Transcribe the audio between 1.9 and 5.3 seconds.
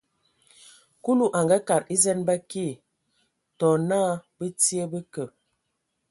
e zen ba akii, tɔ ana bə tie, bə kə.